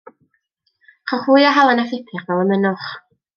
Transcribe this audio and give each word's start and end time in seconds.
Rhowch 1.11 1.25
fwy 1.27 1.45
o 1.49 1.51
halen 1.59 1.83
a 1.85 1.85
phupur 1.93 2.25
fel 2.31 2.43
y 2.45 2.47
mynnwch. 2.53 2.89